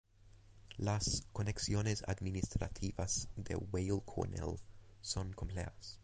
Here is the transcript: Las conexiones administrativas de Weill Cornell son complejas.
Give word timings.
Las 0.77 1.27
conexiones 1.31 2.03
administrativas 2.07 3.29
de 3.35 3.55
Weill 3.55 4.01
Cornell 4.03 4.59
son 4.99 5.31
complejas. 5.31 5.99